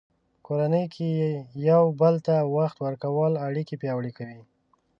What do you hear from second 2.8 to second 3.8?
ورکول اړیکې